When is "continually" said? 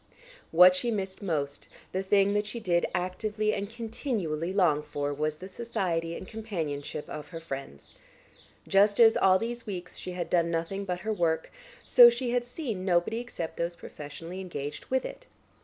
3.69-4.51